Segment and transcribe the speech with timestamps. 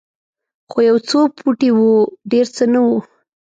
[0.69, 1.93] خو یو څو پوټي وو
[2.31, 2.97] ډېر څه نه وو.